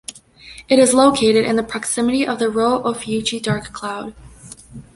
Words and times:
It 0.67 0.79
is 0.79 0.95
located 0.95 1.45
in 1.45 1.57
the 1.57 1.61
proximity 1.63 2.25
of 2.27 2.39
the 2.39 2.49
Rho 2.49 2.81
Ophiuchi 2.83 3.39
dark 3.39 3.71
cloud. 3.71 4.15